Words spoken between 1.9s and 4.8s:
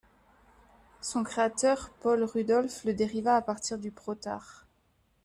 Paul Rudolph, le dériva à partir du Protar.